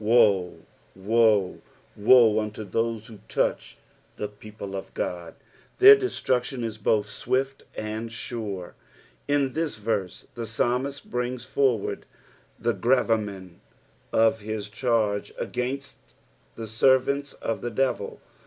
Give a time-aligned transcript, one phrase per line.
[0.03, 1.61] Woe, woe,
[1.95, 3.77] woe, unto those vlio touch
[4.17, 5.35] tlie people of Ood;
[5.77, 8.73] their destruction is both swift and sure.
[9.29, 9.43] 7.
[9.43, 12.07] In this verse tbe psainiist brings forward
[12.57, 13.61] the gravamen
[14.11, 15.93] of his cha^e ■gainst
[16.55, 18.17] the servants of the devit.